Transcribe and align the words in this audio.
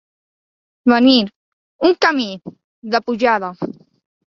Venir, 0.93 1.17
un 1.91 1.95
camí, 2.07 2.27
de 2.97 3.05
pujada. 3.07 3.55